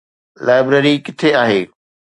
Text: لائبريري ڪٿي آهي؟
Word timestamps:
لائبريري 0.45 0.93
ڪٿي 1.05 1.29
آهي؟ 1.43 1.61